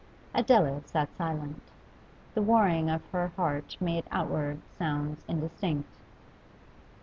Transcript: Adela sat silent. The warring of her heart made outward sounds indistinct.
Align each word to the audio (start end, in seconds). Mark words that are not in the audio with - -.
Adela 0.33 0.81
sat 0.83 1.15
silent. 1.15 1.61
The 2.33 2.41
warring 2.41 2.89
of 2.89 3.05
her 3.11 3.27
heart 3.37 3.77
made 3.79 4.03
outward 4.09 4.59
sounds 4.79 5.23
indistinct. 5.27 5.99